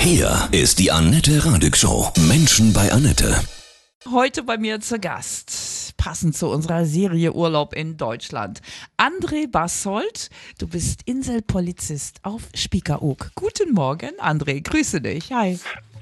[0.00, 2.10] Hier ist die Annette Radig Show.
[2.26, 3.38] Menschen bei Annette.
[4.10, 8.62] Heute bei mir zu Gast, passend zu unserer Serie Urlaub in Deutschland.
[8.96, 13.32] André Bassold, du bist Inselpolizist auf Spiekeroog.
[13.34, 15.30] Guten Morgen, André, grüße dich.
[15.32, 15.60] Hi.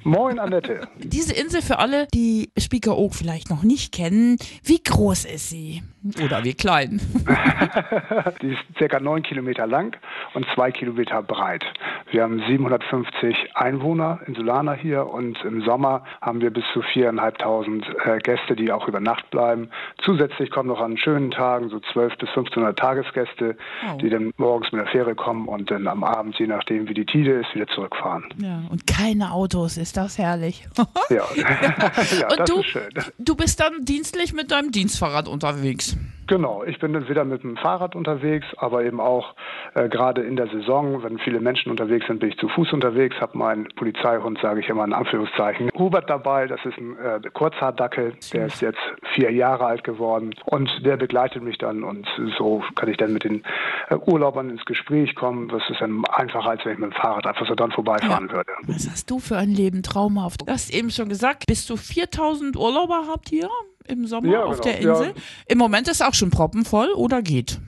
[0.09, 0.89] Moin, Annette.
[0.97, 5.83] Diese Insel für alle, die Spiekeroog vielleicht noch nicht kennen, wie groß ist sie?
[6.25, 7.01] Oder wie klein?
[8.41, 9.99] die ist circa neun Kilometer lang
[10.33, 11.65] und zwei Kilometer breit.
[12.11, 18.19] Wir haben 750 Einwohner, Insulaner hier und im Sommer haben wir bis zu viereinhalbtausend äh,
[18.19, 19.69] Gäste, die auch über Nacht bleiben.
[20.03, 23.99] Zusätzlich kommen noch an schönen Tagen so 12 bis 1500 Tagesgäste, oh.
[23.99, 27.05] die dann morgens mit der Fähre kommen und dann am Abend, je nachdem wie die
[27.05, 28.25] Tide ist, wieder zurückfahren.
[28.39, 30.67] Ja, und keine Autos, ist das herrlich.
[31.11, 32.89] ja, ja und das du, ist schön.
[33.19, 35.97] Du bist dann dienstlich mit deinem Dienstfahrrad unterwegs.
[36.29, 39.35] Genau, ich bin dann wieder mit dem Fahrrad unterwegs, aber eben auch
[39.75, 43.17] äh, gerade in der Saison, wenn viele Menschen unterwegs sind, bin ich zu Fuß unterwegs,
[43.19, 48.13] habe meinen Polizeihund, sage ich immer in Anführungszeichen, Hubert dabei, das ist ein äh, Kurzhaardackel,
[48.35, 48.79] der ist jetzt
[49.15, 53.25] vier Jahre alt geworden und der begleitet mich dann und so kann ich dann mit
[53.25, 53.43] den
[53.89, 55.49] äh, Urlaubern ins Gespräch kommen.
[55.49, 58.35] Das ist dann einfacher, als wenn ich mit dem Fahrrad einfach so dran vorbeifahren ja.
[58.35, 58.53] würde.
[58.67, 60.43] Was hast du für ein Leben traumhaft?
[60.43, 63.49] Du hast eben schon gesagt, bis zu 4000 Urlauber habt ihr?
[63.89, 64.65] Im Sommer ja, auf genau.
[64.65, 65.07] der Insel.
[65.09, 65.23] Ja.
[65.49, 67.61] Im Moment ist auch schon proppenvoll oder geht?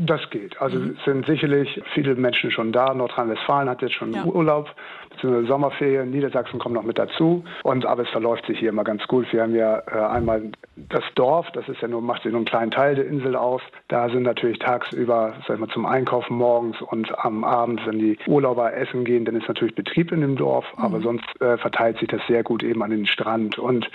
[0.00, 0.60] Das geht.
[0.62, 0.96] Also Mhm.
[0.96, 2.94] es sind sicherlich viele Menschen schon da.
[2.94, 4.24] Nordrhein-Westfalen hat jetzt schon Ja.
[4.24, 4.68] Urlaub,
[5.10, 6.10] beziehungsweise Sommerferien.
[6.10, 7.42] Niedersachsen kommt noch mit dazu.
[7.64, 9.26] Und aber es verläuft sich hier immer ganz gut.
[9.32, 12.44] Wir haben ja äh, einmal das Dorf, das ist ja nur, macht ja nur einen
[12.46, 13.60] kleinen Teil der Insel aus.
[13.88, 18.16] Da sind natürlich tagsüber, sag ich mal, zum Einkaufen morgens und am Abend, wenn die
[18.28, 20.64] Urlauber essen gehen, dann ist natürlich Betrieb in dem Dorf.
[20.76, 20.84] Mhm.
[20.84, 23.90] Aber sonst äh, verteilt sich das sehr gut eben an den Strand und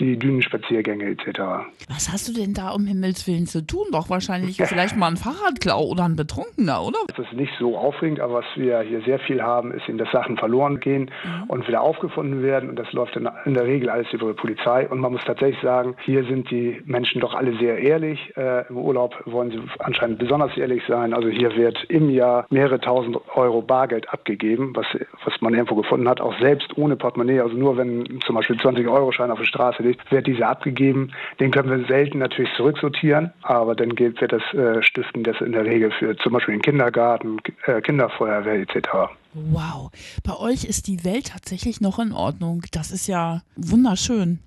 [0.00, 1.40] die Dünenspaziergänge etc.
[1.88, 3.86] Was hast du denn da um Himmels Willen zu tun?
[3.92, 6.98] Doch wahrscheinlich vielleicht mal ein Fahrradklau oder ein Betrunkener, oder?
[7.08, 10.10] Das ist nicht so aufregend, aber was wir hier sehr viel haben, ist eben, dass
[10.10, 11.10] Sachen verloren gehen
[11.48, 12.70] und wieder aufgefunden werden.
[12.70, 14.88] Und das läuft in, in der Regel alles über die Polizei.
[14.88, 18.32] Und man muss tatsächlich sagen, hier sind die Menschen doch alle sehr ehrlich.
[18.36, 21.12] Äh, Im Urlaub wollen sie anscheinend besonders ehrlich sein.
[21.12, 24.86] Also hier wird im Jahr mehrere tausend Euro Bargeld abgegeben, was,
[25.24, 27.40] was man irgendwo gefunden hat, auch selbst ohne Portemonnaie.
[27.40, 31.12] Also nur wenn zum Beispiel 20-Euro-Schein auf der Straße liegt, wird dieser abgegeben.
[31.40, 35.52] Den können wir selten natürlich zurücksortieren, aber dann gilt, wird das äh, Stiften das in
[35.52, 38.88] der Regel für zum Beispiel den Kindergarten, äh, Kinderfeuerwehr etc.
[39.34, 39.90] Wow.
[40.22, 42.62] Bei euch ist die Welt tatsächlich noch in Ordnung.
[42.72, 44.40] Das ist ja wunderschön.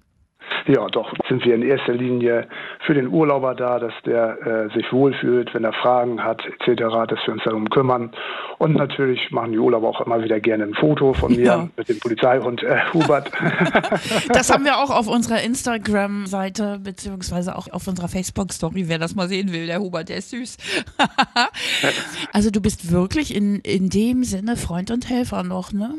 [0.67, 2.47] Ja, doch sind wir in erster Linie
[2.85, 4.37] für den Urlauber da, dass der
[4.69, 8.11] äh, sich wohlfühlt, wenn er Fragen hat etc., dass wir uns darum kümmern.
[8.57, 11.69] Und natürlich machen die Urlauber auch immer wieder gerne ein Foto von mir Ja.
[11.77, 13.31] mit dem Polizeihund äh, Hubert.
[14.33, 19.27] Das haben wir auch auf unserer Instagram-Seite, beziehungsweise auch auf unserer Facebook-Story, wer das mal
[19.27, 19.67] sehen will.
[19.67, 20.57] Der Hubert, der ist süß.
[22.33, 25.93] also du bist wirklich in, in dem Sinne Freund und Helfer noch, ne?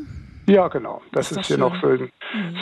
[0.49, 1.01] Ja, genau.
[1.11, 1.95] Das Ist ist, hier noch so,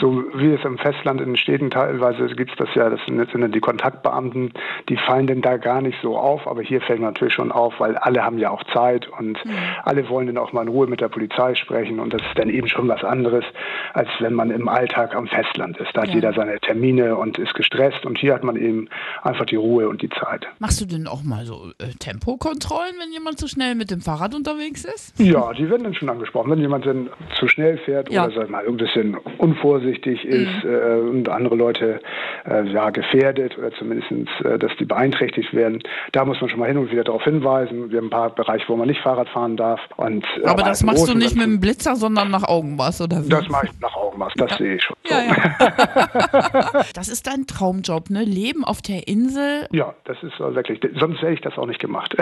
[0.00, 3.18] so, wie es im Festland in den Städten teilweise gibt es das ja, das sind,
[3.30, 4.52] sind dann die Kontaktbeamten,
[4.88, 7.74] die fallen denn da gar nicht so auf, aber hier fällt man natürlich schon auf,
[7.80, 9.38] weil alle haben ja auch Zeit und
[9.84, 12.48] alle wollen dann auch mal in Ruhe mit der Polizei sprechen und das ist dann
[12.50, 13.44] eben schon was anderes,
[13.94, 15.90] als wenn man im Alltag am Festland ist.
[15.94, 16.14] Da hat Ja.
[16.16, 18.88] jeder seine Termine und ist gestresst und hier hat man eben
[19.22, 20.46] einfach die Ruhe und die Zeit.
[20.58, 24.34] Machst du denn auch mal so äh, Tempokontrollen, wenn jemand zu schnell mit dem Fahrrad
[24.34, 25.18] unterwegs ist?
[25.18, 26.50] Ja, die werden dann schon angesprochen.
[26.50, 28.24] Wenn jemand dann zu schnell fährt Ja.
[28.26, 32.00] oder sag mal, ein bisschen unvorsichtig ist äh, und andere Leute
[32.48, 34.10] äh, ja, gefährdet oder zumindest,
[34.44, 37.90] äh, dass die beeinträchtigt werden, da muss man schon mal hin und wieder darauf hinweisen.
[37.90, 39.80] Wir haben ein paar Bereiche, wo man nicht Fahrrad fahren darf.
[39.96, 43.28] Und, äh, Aber das machst du nicht mit dem Blitzer, sondern nach Augenmaß, oder wie?
[43.28, 44.96] Das mache ich nach Augenmaß, das sehe ich schon.
[45.08, 46.84] ja, ja.
[46.94, 48.24] das ist dein Traumjob, ne?
[48.24, 49.66] Leben auf der Insel.
[49.72, 52.16] Ja, das ist wirklich, sonst hätte ich das auch nicht gemacht.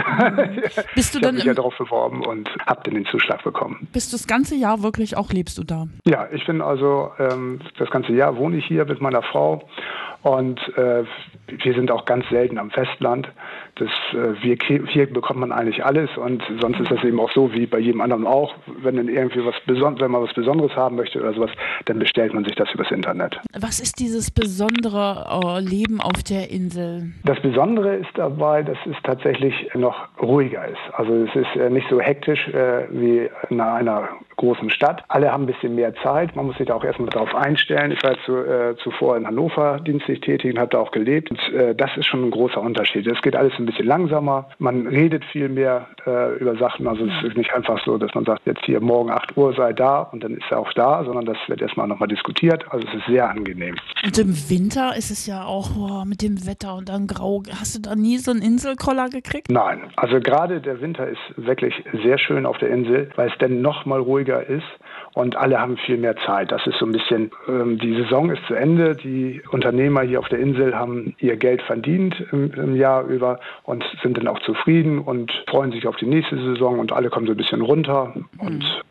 [0.95, 3.89] Bist du ich habe mich ja darauf beworben und habe dann den Zuschlag bekommen.
[3.93, 5.87] bist du das ganze Jahr wirklich auch lebst du da?
[6.05, 9.63] Ja, ich bin also ähm, das ganze Jahr wohne ich hier mit meiner Frau
[10.23, 11.05] und äh,
[11.47, 13.29] wir sind auch ganz selten am Festland.
[13.77, 14.57] Das, äh, wir,
[14.89, 18.01] hier bekommt man eigentlich alles und sonst ist das eben auch so wie bei jedem
[18.01, 18.55] anderen auch.
[18.83, 21.51] Wenn dann irgendwie was Beson wenn man was Besonderes haben möchte oder sowas,
[21.85, 23.39] dann bestellt man sich das übers Internet.
[23.59, 27.13] Was ist dieses besondere äh, Leben auf der Insel?
[27.25, 30.95] Das Besondere ist dabei, dass es tatsächlich noch ruhiger ist.
[30.95, 35.03] Also es ist äh, nicht so hektisch äh, wie in einer großen Stadt.
[35.09, 36.37] Alle haben ein bisschen mehr Zeit.
[36.37, 37.93] Man muss sich da auch erstmal darauf einstellen.
[37.93, 41.31] Ich war jetzt zu, äh, zuvor in Hannover dienstlich tätig und habe da auch gelebt.
[41.31, 41.41] Und
[41.77, 43.07] das ist schon ein großer Unterschied.
[43.07, 44.49] Es geht alles ein bisschen langsamer.
[44.59, 46.87] Man redet viel mehr äh, über Sachen.
[46.87, 49.73] Also es ist nicht einfach so, dass man sagt, jetzt hier morgen 8 Uhr sei
[49.73, 52.65] da und dann ist er auch da, sondern das wird erstmal nochmal diskutiert.
[52.71, 53.77] Also es ist sehr angenehm.
[54.05, 57.43] Und im Winter ist es ja auch oh, mit dem Wetter und dann grau.
[57.51, 59.51] Hast du da nie so einen Inselkoller gekriegt?
[59.51, 63.61] Nein, also gerade der Winter ist wirklich sehr schön auf der Insel, weil es dann
[63.61, 64.67] noch mal ruhiger ruhiger ist
[65.15, 66.53] und alle haben viel mehr Zeit.
[66.53, 68.95] Das ist so ein bisschen, ähm, die Saison ist zu Ende.
[68.97, 73.85] Die Unternehmer hier auf der Insel haben ihr Geld verdient im, im, Jahr über und
[74.03, 77.33] sind dann auch zufrieden und freuen sich auf die nächste Saison und alle kommen so
[77.33, 78.27] ein bisschen runter mhm.
[78.39, 78.83] und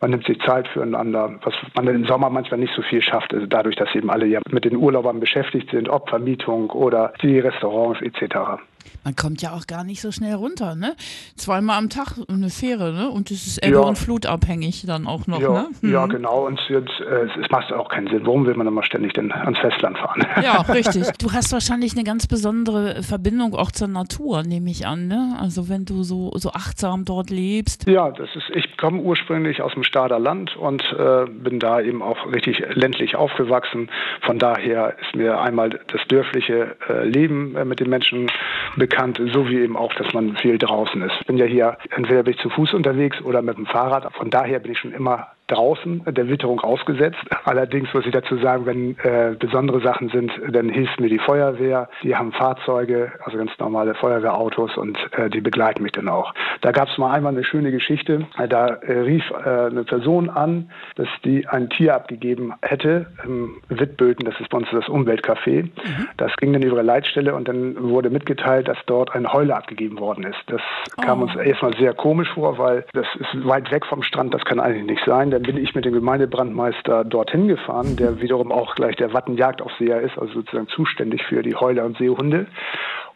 [0.00, 3.46] man nimmt sich Zeit füreinander, was man im Sommer manchmal nicht so viel schafft, also
[3.46, 8.02] dadurch, dass eben alle ja mit den Urlaubern beschäftigt sind, ob Vermietung oder die Restaurants
[8.02, 8.60] etc.
[9.04, 10.94] Man kommt ja auch gar nicht so schnell runter, ne?
[11.36, 13.10] Zweimal am Tag eine Fähre, ne?
[13.10, 13.80] Und es ist Ebbe ja.
[13.80, 15.68] und Flut abhängig dann auch noch, ja, ne?
[15.82, 15.92] Mhm.
[15.92, 16.46] Ja, genau.
[16.46, 18.22] Und jetzt, äh, es macht auch keinen Sinn.
[18.24, 20.26] Warum will man dann mal ständig denn ans Festland fahren?
[20.42, 21.04] Ja, richtig.
[21.18, 25.36] Du hast wahrscheinlich eine ganz besondere Verbindung auch zur Natur, nehme ich an, ne?
[25.40, 27.86] Also wenn du so, so achtsam dort lebst.
[27.86, 32.02] Ja, das ist, ich komme ursprünglich aus dem Stader Land und äh, bin da eben
[32.02, 33.90] auch richtig ländlich aufgewachsen.
[34.22, 38.30] Von daher ist mir einmal das dörfliche äh, Leben äh, mit den Menschen
[38.76, 41.14] bekannt, so wie eben auch, dass man viel draußen ist.
[41.20, 44.12] Ich bin ja hier, entweder bin ich zu Fuß unterwegs oder mit dem Fahrrad.
[44.14, 47.18] Von daher bin ich schon immer draußen der Witterung ausgesetzt.
[47.44, 51.88] Allerdings muss ich dazu sagen, wenn äh, besondere Sachen sind, dann hilft mir die Feuerwehr.
[52.02, 56.32] Die haben Fahrzeuge, also ganz normale Feuerwehrautos und äh, die begleiten mich dann auch.
[56.62, 58.26] Da gab es mal einmal eine schöne Geschichte.
[58.48, 64.24] Da äh, rief äh, eine Person an, dass die ein Tier abgegeben hätte im Wittböten,
[64.24, 65.64] das ist bei uns das Umweltcafé.
[65.64, 66.08] Mhm.
[66.16, 69.98] Das ging dann über die Leitstelle und dann wurde mitgeteilt, dass dort ein Heuler abgegeben
[70.00, 70.38] worden ist.
[70.46, 70.62] Das
[70.96, 71.02] oh.
[71.02, 74.58] kam uns erstmal sehr komisch vor, weil das ist weit weg vom Strand, das kann
[74.58, 78.94] eigentlich nicht sein dann bin ich mit dem Gemeindebrandmeister dorthin gefahren, der wiederum auch gleich
[78.94, 82.46] der Wattenjagdaufseher ist, also sozusagen zuständig für die Heuler und Seehunde.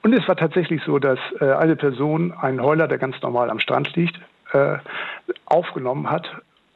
[0.02, 3.60] Und es war tatsächlich so, dass äh, eine Person einen Heuler, der ganz normal am
[3.60, 4.18] Strand liegt,
[4.52, 4.78] äh,
[5.46, 6.28] aufgenommen hat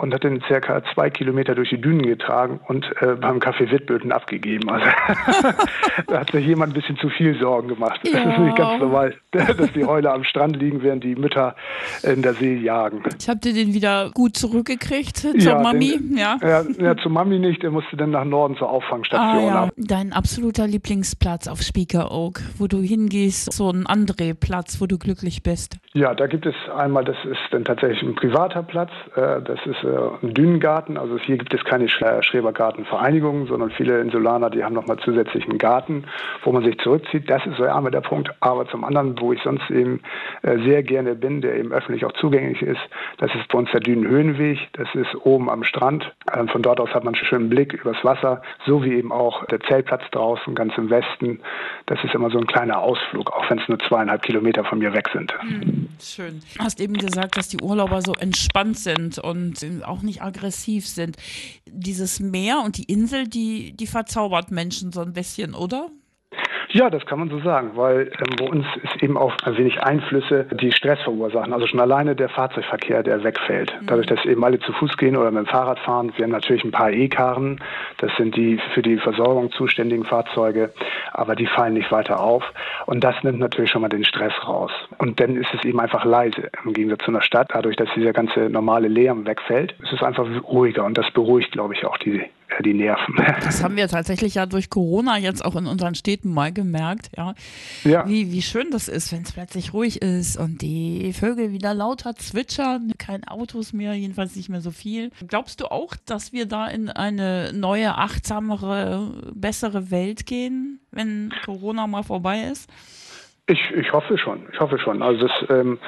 [0.03, 4.11] und hat den circa zwei Kilometer durch die Dünen getragen und äh, beim Café Wittböten
[4.11, 4.69] abgegeben.
[4.69, 4.85] Also
[6.09, 8.01] da hat sich jemand ein bisschen zu viel Sorgen gemacht.
[8.03, 8.25] Ja.
[8.25, 11.55] Das ist nicht ganz normal, dass die Heuler am Strand liegen, während die Mütter
[12.03, 13.05] in der See jagen.
[13.17, 15.97] Ich habe dir den wieder gut zurückgekriegt zur ja, Mami?
[15.97, 16.37] Den, ja.
[16.43, 16.65] ja.
[16.81, 19.53] Ja, zur Mami nicht, der musste dann nach Norden zur Auffangstation.
[19.53, 19.69] Ah, ja.
[19.77, 25.45] Dein absoluter Lieblingsplatz auf Speaker Oak, wo du hingehst, so ein André-Platz, wo du glücklich
[25.45, 25.77] bist.
[25.95, 29.85] Ja, da gibt es einmal, das ist dann tatsächlich ein privater Platz, äh, das ist
[29.93, 30.97] äh, ein Dünengarten.
[30.97, 36.05] Also hier gibt es keine Schrebergartenvereinigungen, sondern viele Insulaner, die haben nochmal zusätzlich einen Garten,
[36.43, 37.29] wo man sich zurückzieht.
[37.29, 38.31] Das ist so einmal der Punkt.
[38.41, 40.01] Aber zum anderen, wo ich sonst eben
[40.43, 42.81] äh, sehr gerne bin, der eben öffentlich auch zugänglich ist,
[43.19, 44.59] das ist bei uns der Dünenhöhenweg.
[44.73, 46.11] Das ist oben am Strand.
[46.35, 49.45] Ähm, von dort aus hat man einen schönen Blick übers Wasser, so wie eben auch
[49.47, 51.41] der Zeltplatz draußen, ganz im Westen.
[51.87, 54.93] Das ist immer so ein kleiner Ausflug, auch wenn es nur zweieinhalb Kilometer von mir
[54.95, 55.33] weg sind.
[55.43, 56.43] Mhm, schön.
[56.57, 61.17] Du hast eben gesagt, dass die Urlauber so entspannt sind und auch nicht aggressiv sind.
[61.67, 65.91] Dieses Meer und die Insel, die, die verzaubert Menschen so ein bisschen, oder?
[66.75, 69.83] Ja, das kann man so sagen, weil ähm, bei uns ist eben auch ein wenig
[69.83, 71.53] Einflüsse, die Stress verursachen.
[71.53, 73.75] Also schon alleine der Fahrzeugverkehr, der wegfällt.
[73.79, 73.87] Mhm.
[73.87, 76.15] Dadurch, dass eben alle zu Fuß gehen oder mit dem Fahrrad fahren.
[76.17, 77.61] Wir haben natürlich ein paar E-Karren.
[77.99, 80.73] Das sind die für die Versorgung zuständigen Fahrzeuge.
[81.13, 82.43] Aber die fallen nicht weiter auf.
[82.87, 84.73] Und das nimmt natürlich schon mal den Stress raus.
[84.97, 87.49] Und dann ist es eben einfach leise im Gegensatz zu einer Stadt.
[87.53, 90.85] Dadurch, dass dieser ganze normale Lärm wegfällt, ist es einfach ruhiger.
[90.85, 92.25] Und das beruhigt, glaube ich, auch die
[92.61, 93.15] die Nerven.
[93.43, 97.35] Das haben wir tatsächlich ja durch Corona jetzt auch in unseren Städten mal gemerkt, ja.
[97.85, 98.07] ja.
[98.07, 102.15] Wie, wie schön das ist, wenn es plötzlich ruhig ist und die Vögel wieder lauter
[102.15, 105.11] zwitschern, keine Autos mehr, jedenfalls nicht mehr so viel.
[105.27, 111.87] Glaubst du auch, dass wir da in eine neue, achtsamere, bessere Welt gehen, wenn Corona
[111.87, 112.71] mal vorbei ist?
[113.47, 115.03] Ich, ich hoffe schon, ich hoffe schon.
[115.03, 115.79] Also das, ähm,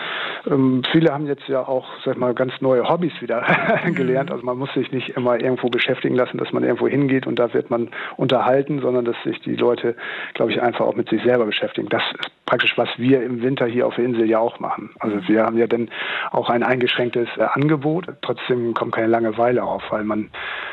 [0.47, 3.45] ähm, viele haben jetzt ja auch, sag mal, ganz neue Hobbys wieder
[3.95, 4.31] gelernt.
[4.31, 7.53] Also man muss sich nicht immer irgendwo beschäftigen lassen, dass man irgendwo hingeht und da
[7.53, 9.97] wird man unterhalten, sondern dass sich die Leute,
[10.35, 11.89] glaube ich, einfach auch mit sich selber beschäftigen.
[11.89, 14.91] Das ist praktisch, was wir im Winter hier auf der Insel ja auch machen.
[15.01, 15.89] Also wir haben ja dann
[16.31, 18.07] auch ein eingeschränktes äh, Angebot.
[18.23, 20.31] Trotzdem kommt keine Langeweile auf, weil man,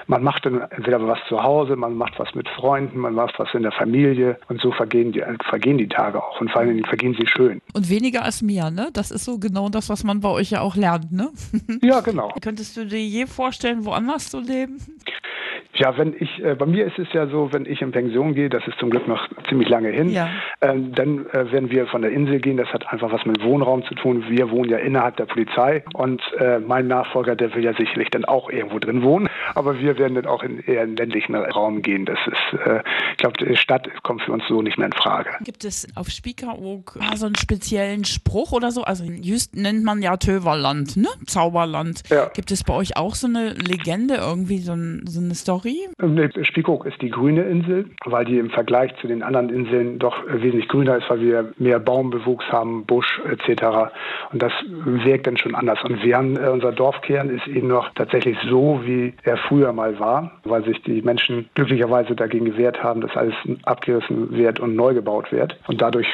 [0.07, 3.53] man macht dann entweder was zu Hause, man macht was mit Freunden, man macht was
[3.53, 6.41] in der Familie und so vergehen die, vergehen die Tage auch.
[6.41, 7.61] Und vor allem Dingen vergehen sie schön.
[7.73, 8.89] Und weniger als mehr, ne?
[8.93, 11.31] Das ist so genau das, was man bei euch ja auch lernt, ne?
[11.81, 12.33] Ja, genau.
[12.41, 14.79] Könntest du dir je vorstellen, woanders zu leben?
[15.81, 18.49] Ja, wenn ich, äh, bei mir ist es ja so, wenn ich in Pension gehe,
[18.49, 20.29] das ist zum Glück noch ziemlich lange hin, ja.
[20.61, 22.57] ähm, dann äh, werden wir von der Insel gehen.
[22.57, 24.23] Das hat einfach was mit Wohnraum zu tun.
[24.29, 28.25] Wir wohnen ja innerhalb der Polizei und äh, mein Nachfolger, der will ja sicherlich dann
[28.25, 29.27] auch irgendwo drin wohnen.
[29.55, 32.05] Aber wir werden dann auch in eher einen ländlichen Raum gehen.
[32.05, 32.83] Das ist, äh,
[33.13, 35.31] ich glaube, die Stadt kommt für uns so nicht mehr in Frage.
[35.43, 38.83] Gibt es auf Spiekeroog so einen speziellen Spruch oder so?
[38.83, 41.07] Also in Just nennt man ja Töverland, ne?
[41.25, 42.03] Zauberland.
[42.09, 42.29] Ja.
[42.35, 45.70] Gibt es bei euch auch so eine Legende, irgendwie so, ein, so eine Story?
[45.71, 45.89] Story?
[46.01, 50.23] Nee, Spiekeroog ist die grüne Insel, weil die im Vergleich zu den anderen Inseln doch
[50.27, 53.91] wesentlich grüner ist, weil wir mehr Baumbewuchs haben, Busch etc.
[54.31, 54.51] Und das
[54.83, 55.83] wirkt dann schon anders.
[55.83, 59.99] Und wir haben, äh, unser Dorfkern ist eben noch tatsächlich so, wie er früher mal
[59.99, 64.93] war, weil sich die Menschen glücklicherweise dagegen gewehrt haben, dass alles abgerissen wird und neu
[64.93, 65.57] gebaut wird.
[65.67, 66.07] Und dadurch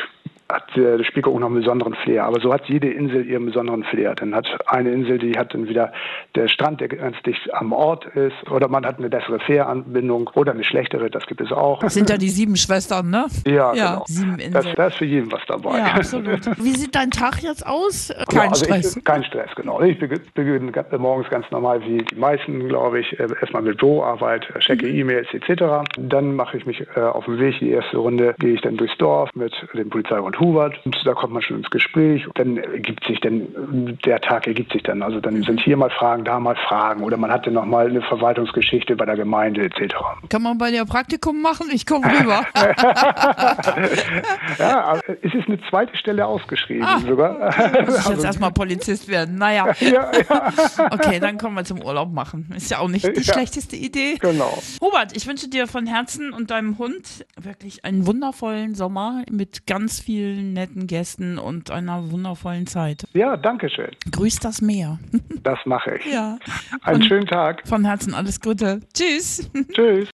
[0.50, 2.26] hat der Spieker auch noch einen besonderen Flair.
[2.26, 4.16] Aber so hat jede Insel ihren besonderen Flair.
[4.16, 5.92] Dann hat eine Insel, die hat dann wieder
[6.36, 10.54] der Strand, der ganz dicht am Ort ist, oder man hat eine bessere Fähranbindung oder
[10.54, 11.80] eine schlechtere, das gibt es auch.
[11.80, 13.26] Das sind ja die sieben Schwestern, ne?
[13.46, 14.04] Ja, ja genau.
[14.08, 14.54] Sieben Inseln.
[14.54, 15.80] Das, da ist für jeden was dabei.
[15.80, 16.46] Ja, absolut.
[16.64, 18.14] Wie sieht dein Tag jetzt aus?
[18.30, 18.98] Kein ja, also Stress.
[18.98, 19.82] Ich, kein Stress, genau.
[19.82, 24.60] Ich beginne morgens ganz normal wie die meisten, glaube ich, äh, erstmal mit Büroarbeit, äh,
[24.60, 24.96] checke mhm.
[24.96, 25.90] E-Mails etc.
[25.98, 27.60] Dann mache ich mich äh, auf den Weg.
[27.60, 30.76] Die erste Runde gehe ich dann durchs Dorf mit dem Polizeihund Hubert.
[30.86, 32.26] Und da kommt man schon ins Gespräch.
[32.36, 35.02] Dann ergibt sich dann, der Tag ergibt sich dann.
[35.02, 37.04] Also dann sind hier mal Fragen, da mal Fragen.
[37.04, 39.96] Oder man hatte noch mal eine Verwaltungsgeschichte bei der Gemeinde etc.
[40.30, 41.68] Kann man bei dir Praktikum machen?
[41.72, 42.46] Ich komme rüber.
[44.60, 47.38] ja, es ist eine zweite Stelle ausgeschrieben Ah, sogar.
[47.40, 49.38] Muss ich jetzt Also- erstmal Polizist werden?
[49.38, 49.68] Naja.
[49.80, 50.54] ja, ja,
[50.92, 52.52] Okay, dann kommen wir zum Urlaub machen.
[52.56, 53.34] Ist ja auch nicht die Ja.
[53.34, 54.16] schlechteste Idee.
[54.20, 54.58] genau.
[54.82, 60.00] Hubert, ich wünsche dir von Herzen und deinem Hund wirklich einen wundervollen Sommer mit ganz
[60.36, 63.06] vielen netten Gästen und einer wundervollen Zeit.
[63.14, 63.92] Ja, danke schön.
[64.12, 65.00] Grüß das Meer.
[65.44, 66.06] Das mache ich.
[66.12, 66.38] Ja.
[66.82, 67.66] Einen Und schönen Tag.
[67.68, 68.82] von Herzen alles Gute.
[68.94, 69.50] Tschüss.
[69.74, 70.06] Tschüss.